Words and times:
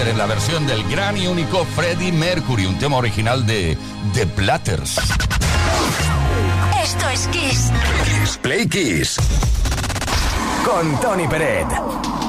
En 0.00 0.16
la 0.16 0.26
versión 0.26 0.66
del 0.66 0.82
gran 0.88 1.18
y 1.18 1.26
único 1.26 1.66
Freddie 1.76 2.12
Mercury, 2.12 2.64
un 2.64 2.78
tema 2.78 2.96
original 2.96 3.44
de 3.44 3.76
The 4.14 4.26
Platters. 4.26 4.96
Esto 6.82 7.08
es 7.10 7.28
Kiss. 7.28 7.70
Kiss 8.04 8.38
Play 8.38 8.66
Kiss. 8.68 9.16
Con 10.64 10.98
Tony 11.00 11.28
Peret. 11.28 12.21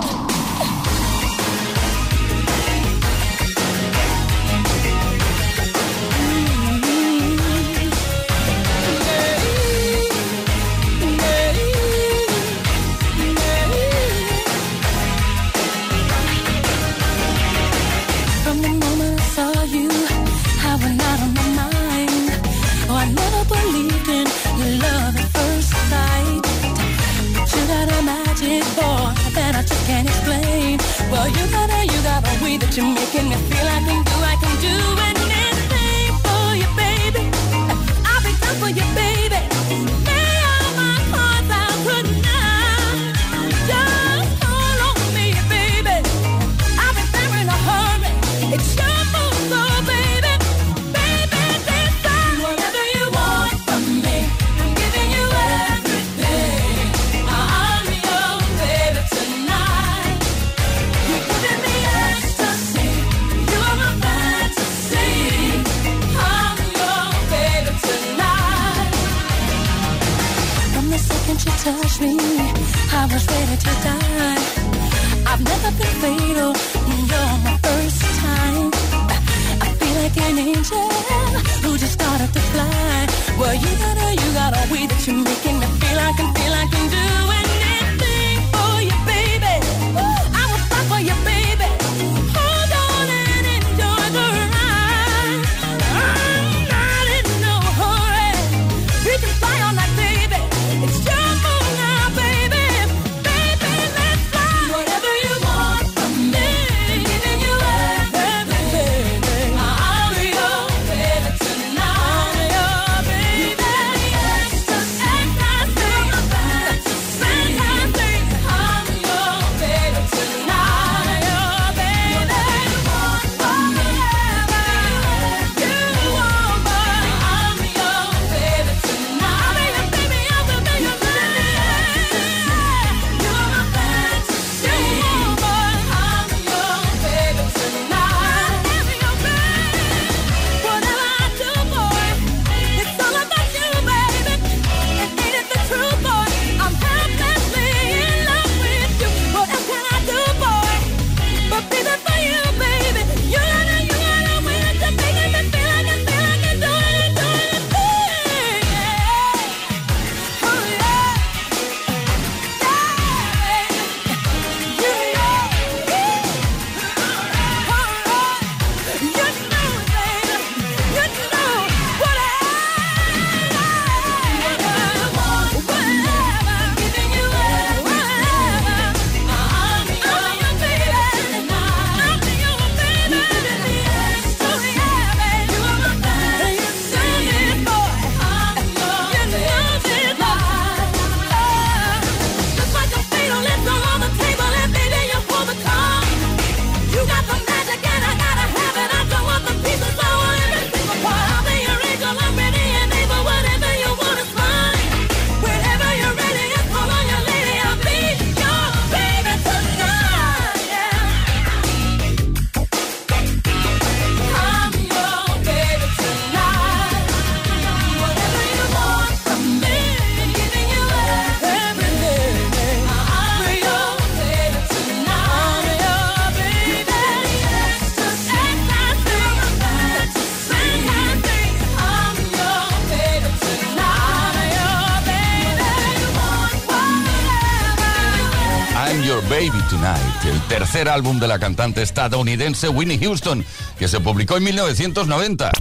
Tercer 240.84 240.90
álbum 240.90 241.20
de 241.20 241.28
la 241.28 241.40
cantante 241.40 241.82
estadounidense 241.82 242.68
Winnie 242.68 243.00
Houston, 243.00 243.46
que 243.78 243.88
se 243.88 244.00
publicó 244.00 244.38
en 244.38 244.44
1990. 244.44 245.52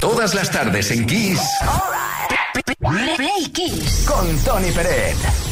Todas 0.00 0.34
las 0.34 0.50
tardes 0.50 0.90
en 0.90 1.06
Kiss. 1.06 1.40
Play 3.16 3.50
Kiss. 3.52 4.04
Con 4.06 4.38
Tony 4.44 4.70
Peret. 4.70 5.51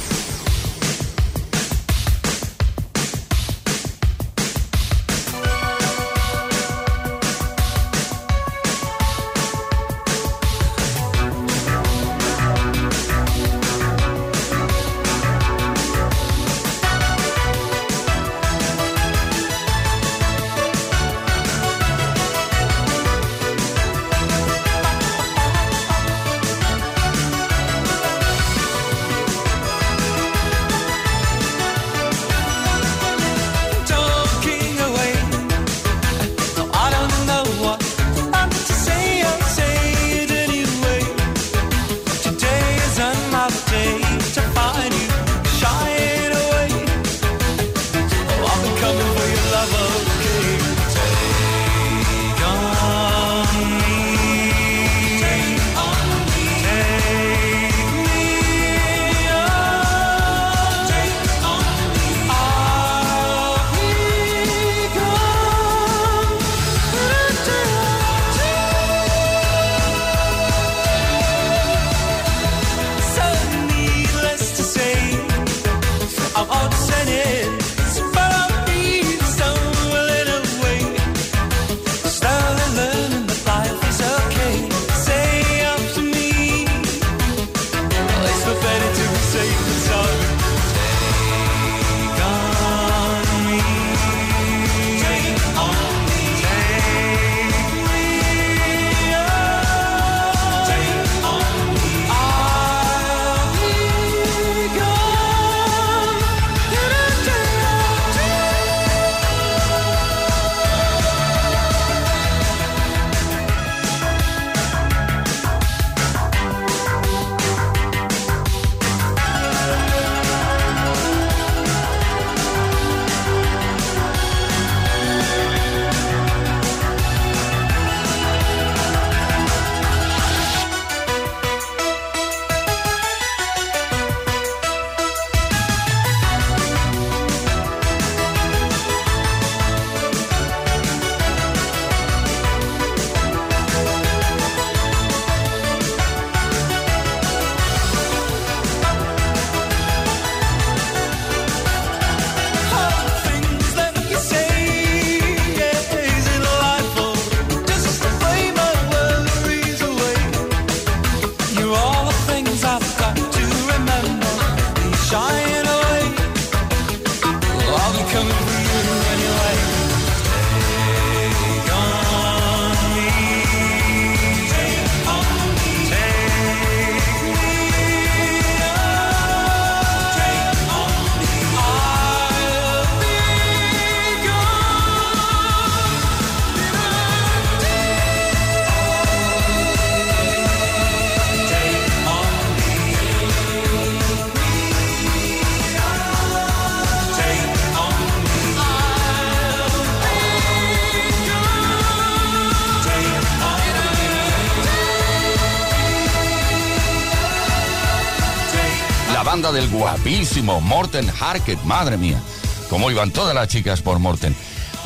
Morten 210.61 211.11
Harket. 211.21 211.63
Madre 211.65 211.97
mía, 211.97 212.21
cómo 212.69 212.91
iban 212.91 213.11
todas 213.11 213.35
las 213.35 213.49
chicas 213.49 213.83
por 213.83 213.99
Morten. 213.99 214.35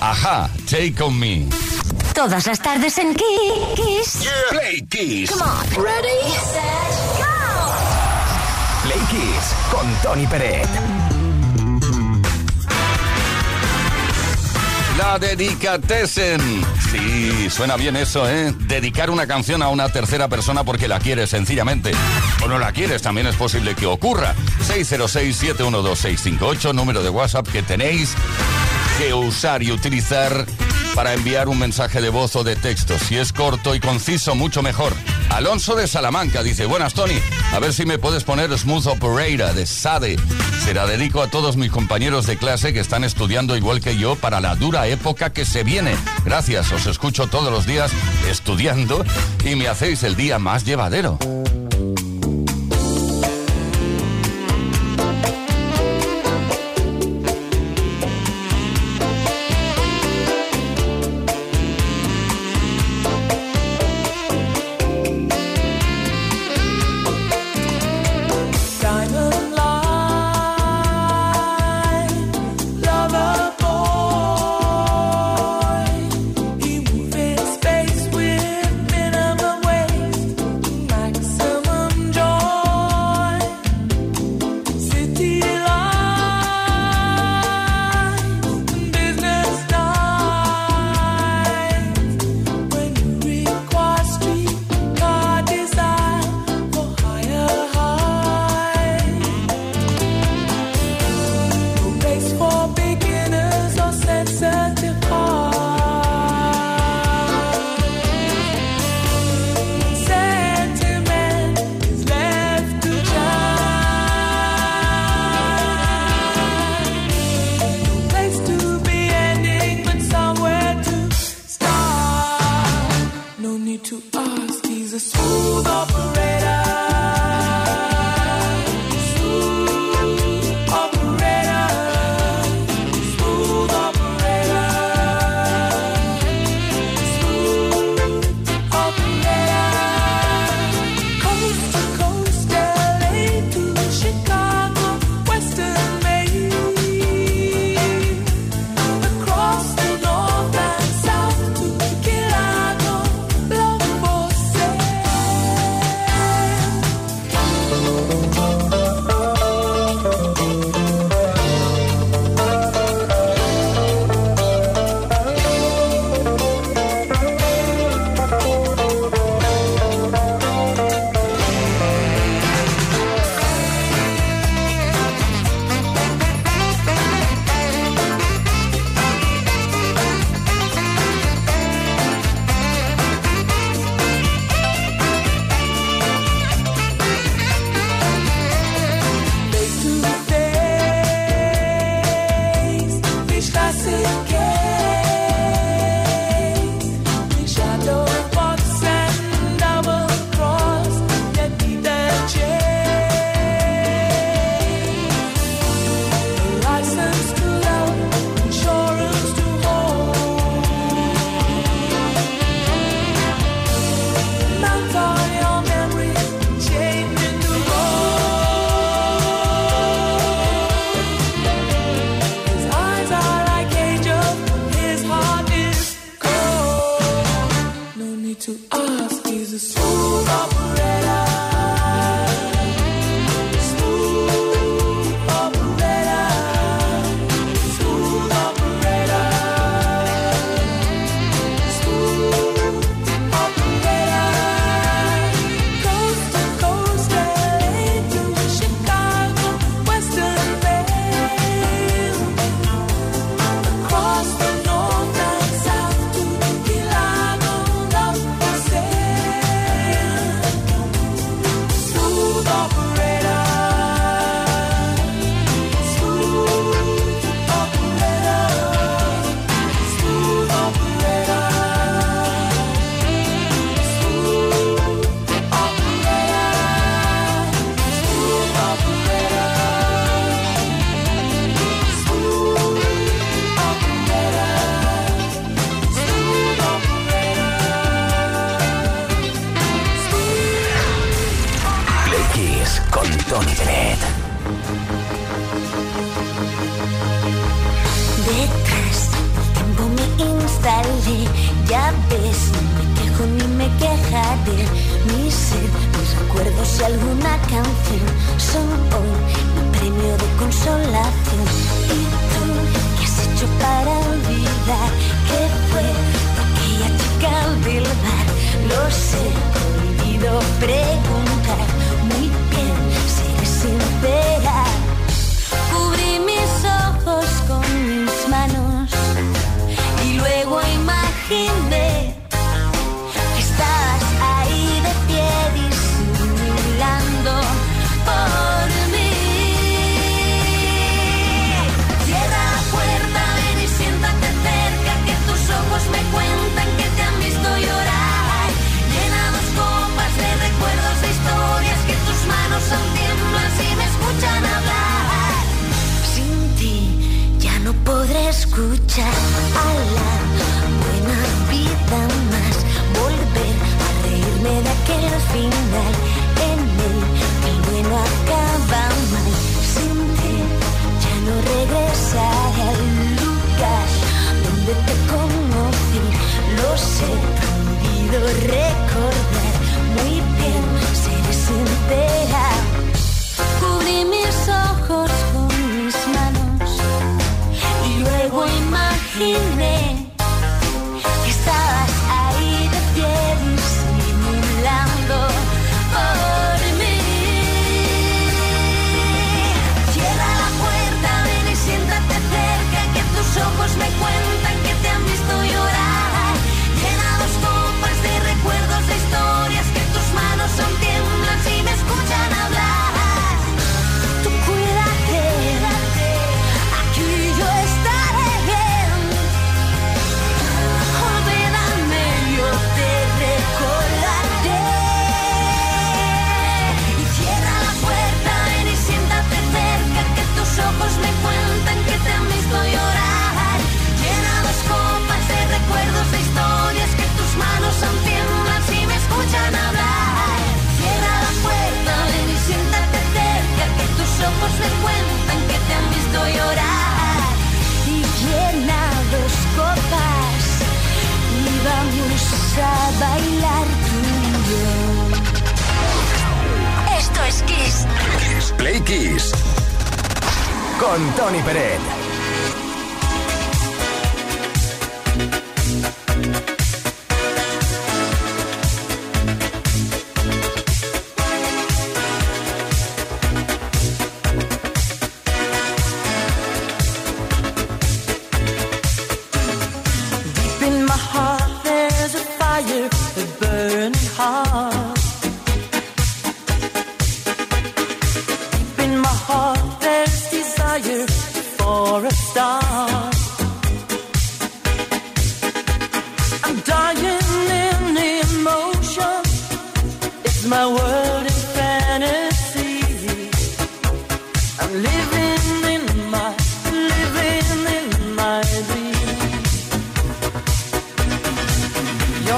Ajá, 0.00 0.48
Take 0.68 1.02
On 1.02 1.16
Me. 1.18 1.46
Todas 2.14 2.46
las 2.46 2.60
tardes 2.60 2.96
en 2.98 3.14
Kiss. 3.14 4.28
Play 4.50 4.86
Kiss. 4.88 5.30
Come 5.30 5.42
on. 5.42 5.84
Ready, 5.84 6.30
set, 6.52 7.18
go. 7.18 7.24
Play 8.84 9.00
Kiss 9.10 9.54
con 9.70 9.86
Tony 10.02 10.26
Peret. 10.26 11.13
Dedicatesen. 15.18 16.40
Sí, 16.90 17.50
suena 17.50 17.76
bien 17.76 17.97
eso, 17.97 18.26
¿eh? 18.28 18.54
Dedicar 18.66 19.11
una 19.11 19.26
canción 19.26 19.62
a 19.62 19.68
una 19.68 19.88
tercera 19.90 20.28
persona 20.28 20.64
porque 20.64 20.88
la 20.88 20.99
quieres 20.99 21.30
sencillamente. 21.30 21.92
O 22.42 22.49
no 22.49 22.59
la 22.59 22.73
quieres, 22.73 23.02
también 23.02 23.26
es 23.26 23.37
posible 23.37 23.75
que 23.75 23.87
ocurra. 23.87 24.35
606-712-658, 24.66 26.75
número 26.75 27.02
de 27.02 27.11
WhatsApp 27.11 27.47
que 27.49 27.62
tenéis 27.62 28.14
que 28.99 29.14
usar 29.14 29.62
y 29.62 29.73
utilizar 29.73 30.47
para 30.94 31.12
enviar 31.12 31.49
un 31.49 31.59
mensaje 31.59 32.00
de 32.00 32.09
voz 32.09 32.37
o 32.37 32.44
de 32.44 32.56
texto. 32.56 32.99
Si 32.99 33.16
es 33.16 33.33
corto 33.33 33.75
y 33.75 33.80
conciso, 33.80 34.35
mucho 34.35 34.62
mejor. 34.62 34.92
Alonso 35.30 35.75
de 35.75 35.88
Salamanca 35.88 36.42
dice, 36.42 36.66
buenas 36.66 36.94
Tony, 36.94 37.18
a 37.54 37.61
ver 37.61 37.73
si 37.73 37.87
me 37.87 37.99
puedes 37.99 38.25
poner 38.25 38.56
Smooth 38.58 38.87
Operator 38.88 39.54
de 39.54 39.64
Sade. 39.64 40.16
Se 40.64 40.75
la 40.75 40.87
dedico 40.87 41.23
a 41.23 41.28
todos 41.28 41.56
mis 41.56 41.70
compañeros 41.70 42.26
de 42.26 42.37
clase 42.37 42.73
que 42.73 42.80
están 42.80 43.04
estudiando 43.04 43.56
igual 43.56 43.80
que 43.80 43.96
yo 43.96 44.16
para 44.16 44.40
la 44.40 44.56
dura 44.56 44.88
época 44.88 45.32
que 45.32 45.44
se 45.44 45.62
viene. 45.62 45.94
Gracias, 46.25 46.73
os 46.73 46.87
escucho 46.87 47.28
todos 47.28 47.52
los 47.52 47.64
días 47.64 47.92
estudiando 48.28 49.04
y 49.44 49.54
me 49.54 49.68
hacéis 49.68 50.02
el 50.02 50.16
día 50.16 50.40
más 50.40 50.64
llevadero. 50.64 51.16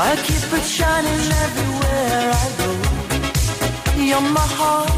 I 0.00 0.14
keep 0.14 0.52
it 0.52 0.62
shining 0.62 1.24
everywhere 1.44 2.30
I 2.32 2.46
go. 2.60 2.70
You're 4.00 4.20
my 4.20 4.48
heart, 4.60 4.92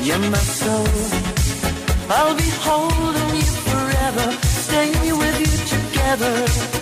you're 0.00 0.18
my 0.30 0.38
soul. 0.38 0.88
I'll 2.08 2.34
be 2.34 2.50
holding 2.66 3.36
you 3.36 3.52
forever, 3.68 4.32
stay 4.64 4.90
with 5.12 5.38
you 5.40 5.52
together. 5.76 6.81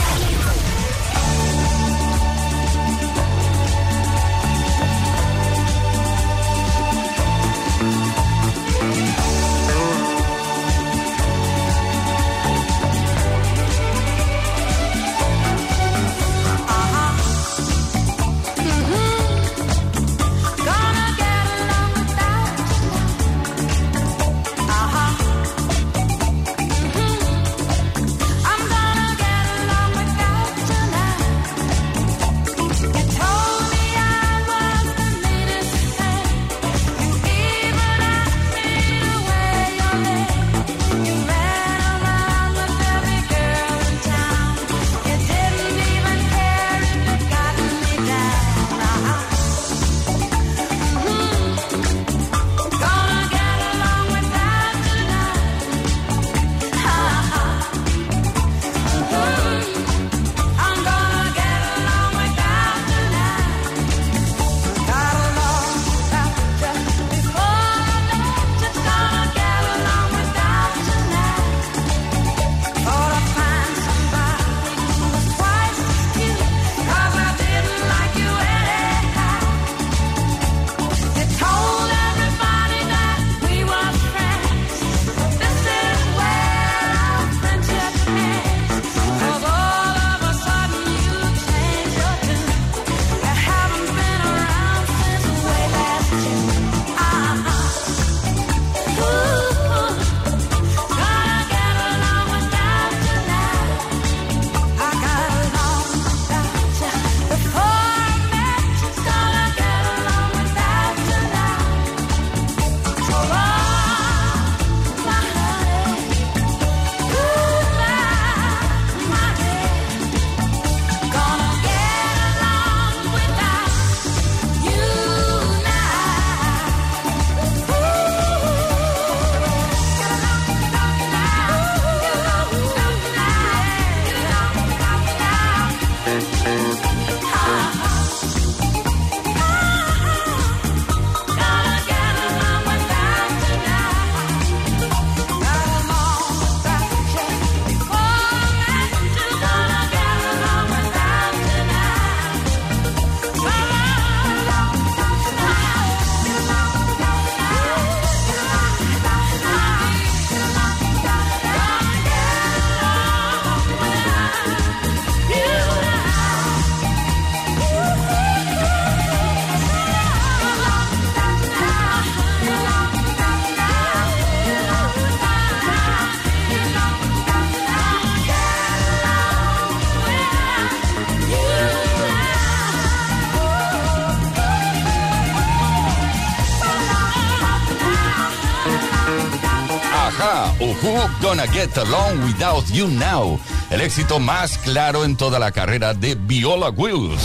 Gonna 191.41 191.53
Get 191.53 191.75
Along 191.77 192.23
Without 192.23 192.65
You 192.67 192.87
Now. 192.87 193.39
El 193.71 193.81
éxito 193.81 194.19
más 194.19 194.59
claro 194.59 195.05
en 195.05 195.15
toda 195.15 195.39
la 195.39 195.51
carrera 195.51 195.93
de 195.95 196.13
Viola 196.13 196.69
Wills. 196.69 197.23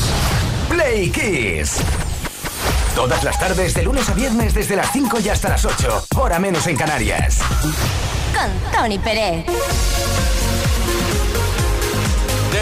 Play 0.71 1.11
Kiss. 1.11 1.79
Todas 2.95 3.23
las 3.25 3.39
tardes, 3.39 3.75
de 3.75 3.83
lunes 3.83 4.09
a 4.09 4.15
viernes, 4.15 4.55
desde 4.55 4.77
las 4.77 4.91
5 4.93 5.21
y 5.21 5.29
hasta 5.29 5.51
las 5.51 5.65
8. 5.67 6.07
Hora 6.17 6.39
menos 6.39 6.67
en 6.67 6.77
Canarias. 6.77 7.41
Con 8.33 8.73
Tony 8.73 8.99
Pérez. 8.99 9.45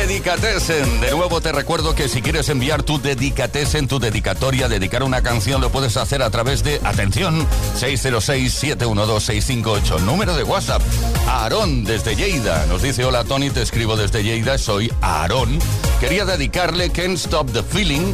Dedicatesen. 0.07 1.01
De 1.01 1.11
nuevo 1.13 1.41
te 1.41 1.51
recuerdo 1.51 1.95
que 1.95 2.11
si 2.11 2.21
quieres 2.21 2.51
enviar 2.51 2.83
tu 2.83 3.01
dedicatesen, 3.01 3.89
tu 3.89 3.99
dedicatoria, 3.99 4.69
dedicar 4.69 5.03
una 5.03 5.23
canción, 5.23 5.63
lo 5.63 5.71
puedes 5.71 5.97
hacer 5.97 6.23
a 6.23 6.29
través 6.29 6.63
de, 6.63 6.79
atención, 6.85 7.47
606-712-658. 7.81 10.01
Número 10.01 10.37
de 10.37 10.43
WhatsApp. 10.43 10.83
Aarón 11.27 11.85
desde 11.85 12.17
Lleida. 12.17 12.67
Nos 12.67 12.83
dice, 12.83 13.07
hola 13.07 13.25
Tony, 13.25 13.49
te 13.49 13.63
escribo 13.63 13.97
desde 13.97 14.23
Lleida, 14.23 14.59
soy 14.59 14.93
Aarón. 15.01 15.59
Quería 16.01 16.27
dedicarle 16.27 16.91
Can't 16.91 17.17
Stop 17.17 17.51
the 17.53 17.63
Feeling 17.63 18.13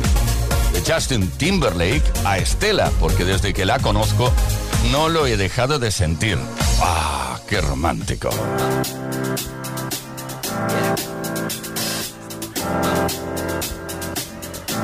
de 0.72 0.81
Justin 0.87 1.29
Timberlake 1.38 2.05
a 2.24 2.38
Estela, 2.38 2.92
porque 3.00 3.24
desde 3.24 3.53
que 3.53 3.64
la 3.64 3.81
conozco 3.81 4.33
no 4.92 5.09
lo 5.09 5.26
he 5.26 5.37
dejado 5.37 5.81
de 5.81 5.90
sentir. 5.90 6.38
¡Ah, 6.81 7.40
qué 7.48 7.61
romántico! 7.61 8.31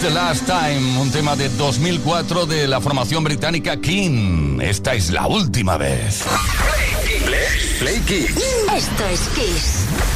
The 0.00 0.10
Last 0.10 0.46
Time, 0.46 0.98
un 0.98 1.10
tema 1.10 1.36
de 1.36 1.50
2004 1.50 2.46
de 2.46 2.66
la 2.66 2.80
formación 2.80 3.22
británica 3.22 3.78
King. 3.78 4.58
Esta 4.62 4.94
es 4.94 5.10
la 5.10 5.26
última 5.26 5.76
vez. 5.76 6.24
Play 6.78 7.20
Kiss. 7.20 7.76
Play 7.80 8.00
Kiss. 8.00 8.36
Esto 8.74 9.04
es 9.12 9.20
Kiss. 9.34 10.09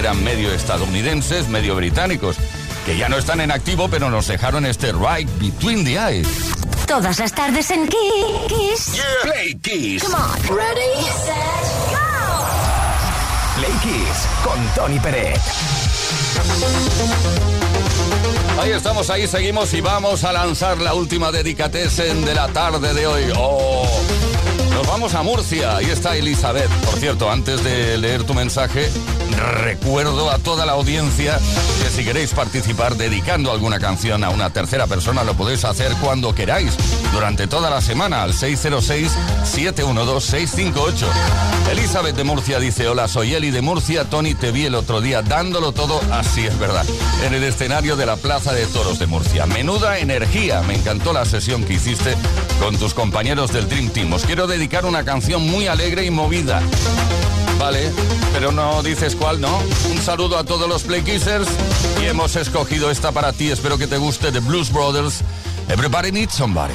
eran 0.00 0.24
medio 0.24 0.50
estadounidenses, 0.50 1.48
medio 1.48 1.76
británicos, 1.76 2.36
que 2.86 2.96
ya 2.96 3.10
no 3.10 3.18
están 3.18 3.42
en 3.42 3.50
activo, 3.50 3.88
pero 3.90 4.08
nos 4.08 4.26
dejaron 4.28 4.64
este 4.64 4.92
Right 4.92 5.28
Between 5.38 5.84
the 5.84 5.98
Eyes. 5.98 6.26
Todas 6.86 7.18
las 7.18 7.34
tardes 7.34 7.70
en 7.70 7.86
Kiss. 7.86 8.94
Yeah. 8.94 9.04
Play 9.22 9.54
Kiss. 9.56 10.02
Come 10.02 10.14
on. 10.14 10.56
Ready, 10.56 11.04
set, 11.04 11.36
go. 11.90 11.98
Play 13.56 13.72
Kiss 13.82 14.26
con 14.42 14.58
Tony 14.74 14.98
Pérez. 15.00 15.38
Ahí 18.58 18.70
estamos, 18.70 19.10
ahí 19.10 19.26
seguimos 19.26 19.74
y 19.74 19.82
vamos 19.82 20.24
a 20.24 20.32
lanzar 20.32 20.78
la 20.78 20.94
última 20.94 21.30
dedicatessen 21.30 22.24
de 22.24 22.34
la 22.34 22.48
tarde 22.48 22.94
de 22.94 23.06
hoy. 23.06 23.24
Oh, 23.36 23.86
nos 24.72 24.86
vamos 24.86 25.12
a 25.14 25.22
Murcia, 25.22 25.76
ahí 25.76 25.90
está 25.90 26.16
Elizabeth. 26.16 26.70
Por 26.86 26.98
cierto, 26.98 27.30
antes 27.30 27.62
de 27.62 27.98
leer 27.98 28.24
tu 28.24 28.32
mensaje, 28.32 28.90
Recuerdo 29.62 30.30
a 30.30 30.38
toda 30.38 30.64
la 30.66 30.72
audiencia 30.72 31.38
que 31.82 31.90
si 31.90 32.04
queréis 32.04 32.32
participar 32.32 32.96
dedicando 32.96 33.52
alguna 33.52 33.78
canción 33.78 34.24
a 34.24 34.30
una 34.30 34.50
tercera 34.50 34.86
persona 34.86 35.24
lo 35.24 35.34
podéis 35.34 35.64
hacer 35.64 35.92
cuando 36.00 36.34
queráis, 36.34 36.74
durante 37.12 37.46
toda 37.46 37.70
la 37.70 37.80
semana 37.80 38.22
al 38.22 38.32
606-712-658. 38.32 41.06
Elizabeth 41.70 42.16
de 42.16 42.24
Murcia 42.24 42.58
dice, 42.58 42.88
hola, 42.88 43.06
soy 43.08 43.34
Eli 43.34 43.50
de 43.50 43.62
Murcia, 43.62 44.10
Tony, 44.10 44.34
te 44.34 44.50
vi 44.50 44.66
el 44.66 44.74
otro 44.74 45.00
día 45.00 45.22
dándolo 45.22 45.72
todo, 45.72 46.00
así 46.10 46.46
es 46.46 46.58
verdad, 46.58 46.84
en 47.24 47.34
el 47.34 47.44
escenario 47.44 47.96
de 47.96 48.06
la 48.06 48.16
Plaza 48.16 48.52
de 48.52 48.66
Toros 48.66 48.98
de 48.98 49.06
Murcia. 49.06 49.46
Menuda 49.46 49.98
energía, 49.98 50.62
me 50.62 50.74
encantó 50.74 51.12
la 51.12 51.24
sesión 51.24 51.64
que 51.64 51.74
hiciste 51.74 52.16
con 52.58 52.76
tus 52.76 52.94
compañeros 52.94 53.52
del 53.52 53.68
Dream 53.68 53.90
Team. 53.90 54.12
Os 54.12 54.24
quiero 54.24 54.46
dedicar 54.46 54.84
una 54.84 55.04
canción 55.04 55.48
muy 55.48 55.68
alegre 55.68 56.04
y 56.04 56.10
movida. 56.10 56.60
Vale, 57.60 57.92
pero 58.32 58.52
no 58.52 58.82
dices 58.82 59.14
cuál, 59.14 59.38
¿no? 59.38 59.60
Un 59.90 59.98
saludo 59.98 60.38
a 60.38 60.44
todos 60.44 60.66
los 60.66 60.82
Play 60.82 61.02
Kissers 61.02 61.46
y 62.02 62.06
hemos 62.06 62.34
escogido 62.36 62.90
esta 62.90 63.12
para 63.12 63.34
ti. 63.34 63.50
Espero 63.50 63.76
que 63.76 63.86
te 63.86 63.98
guste 63.98 64.32
de 64.32 64.40
Blues 64.40 64.72
Brothers. 64.72 65.20
Everybody 65.68 66.10
needs 66.10 66.32
somebody. 66.32 66.72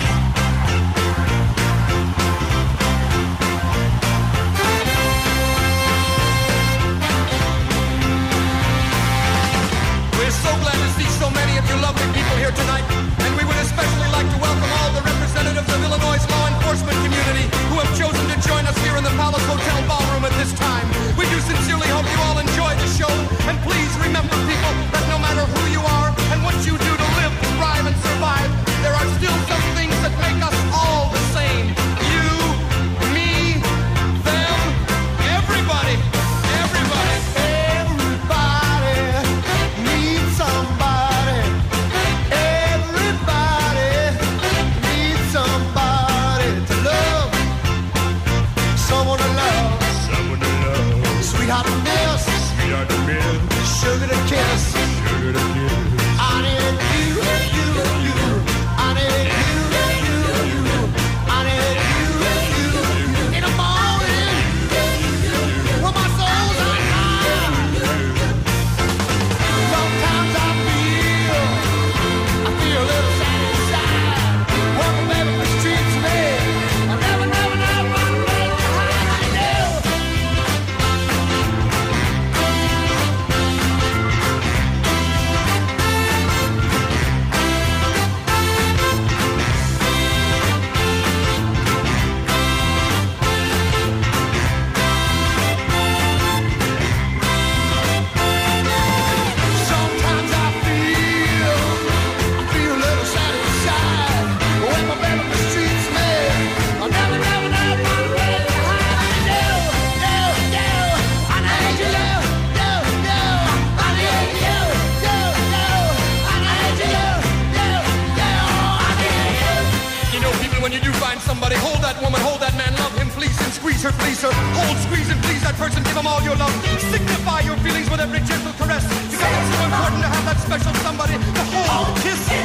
Person, 125.55 125.83
give 125.83 125.95
him 125.95 126.07
all 126.07 126.21
your 126.21 126.35
love. 126.35 126.51
Signify 126.91 127.41
your 127.41 127.57
feelings 127.63 127.89
with 127.89 127.99
every 127.99 128.19
gentle 128.27 128.53
caress. 128.59 128.83
Because 129.11 129.31
it's 129.31 129.51
so 129.55 129.63
important 129.65 130.01
to 130.03 130.09
have 130.11 130.25
that 130.27 130.39
special 130.39 130.73
somebody 130.83 131.15
to 131.15 131.41
hold, 131.51 131.67
oh, 131.71 131.87
kiss, 132.03 132.19
miss, 132.27 132.44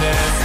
this 0.00 0.35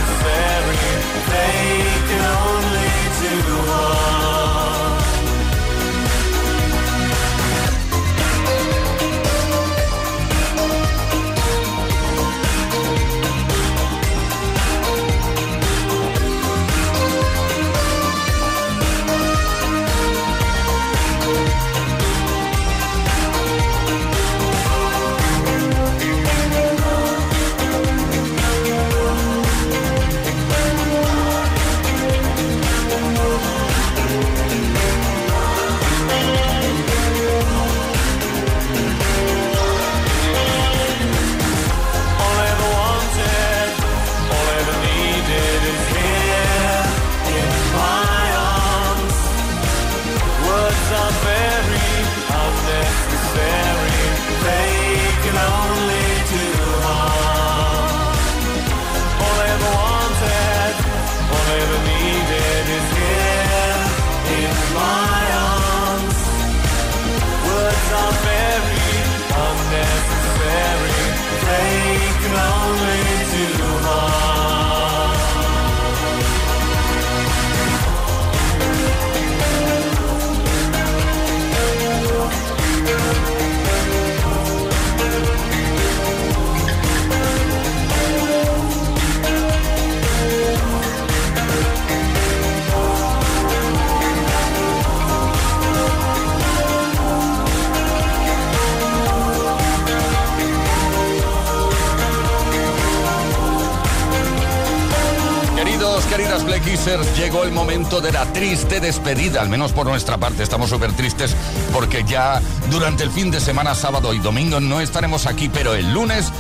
Queridas 106.32 106.64
Black 106.64 107.18
llegó 107.18 107.44
el 107.44 107.52
momento 107.52 108.00
de 108.00 108.14
la 108.14 108.24
triste 108.32 108.80
despedida, 108.80 109.42
al 109.42 109.50
menos 109.50 109.74
por 109.74 109.86
nuestra 109.86 110.18
parte. 110.18 110.44
Estamos 110.44 110.70
súper 110.70 110.94
tristes 110.94 111.36
porque 111.74 112.06
ya 112.06 112.42
durante 112.70 113.04
el 113.04 113.12
fin 113.12 113.32
de 113.32 113.42
semana, 113.42 113.76
sábado 113.76 114.14
y 114.14 114.20
domingo, 114.20 114.62
no 114.62 114.80
estaremos 114.80 115.26
aquí, 115.26 115.50
pero 115.50 115.74
el 115.74 115.92
lunes, 115.94 116.32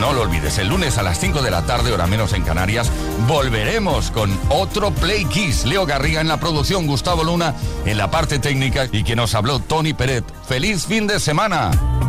no 0.00 0.14
lo 0.14 0.22
olvides, 0.22 0.56
el 0.56 0.68
lunes 0.68 0.96
a 0.96 1.02
las 1.02 1.20
5 1.20 1.42
de 1.42 1.50
la 1.50 1.66
tarde, 1.66 1.92
hora 1.92 2.06
menos 2.06 2.32
en 2.32 2.44
Canarias, 2.44 2.90
volveremos 3.28 4.10
con 4.10 4.34
otro 4.48 4.90
Play 4.90 5.26
Kiss. 5.26 5.66
Leo 5.66 5.84
Garriga 5.84 6.22
en 6.22 6.28
la 6.28 6.40
producción, 6.40 6.86
Gustavo 6.86 7.22
Luna 7.22 7.54
en 7.84 7.98
la 7.98 8.10
parte 8.10 8.38
técnica 8.38 8.88
y 8.90 9.04
que 9.04 9.16
nos 9.16 9.34
habló 9.34 9.58
Tony 9.58 9.92
Peret. 9.92 10.24
¡Feliz 10.48 10.86
fin 10.86 11.06
de 11.06 11.20
semana! 11.20 12.05